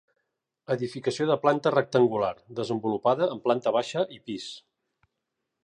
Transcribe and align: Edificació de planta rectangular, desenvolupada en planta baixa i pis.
Edificació 0.75 1.27
de 1.31 1.35
planta 1.43 1.73
rectangular, 1.75 2.31
desenvolupada 2.61 3.29
en 3.35 3.45
planta 3.47 3.75
baixa 3.79 4.07
i 4.17 4.19
pis. 4.31 4.49